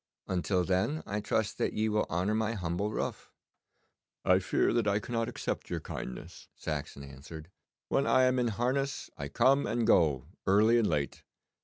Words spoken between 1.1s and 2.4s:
trust that ye will honour